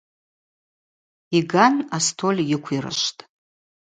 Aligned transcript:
Йган 1.37 1.75
астоль 1.97 2.41
йыквирышвтӏ. 2.51 3.21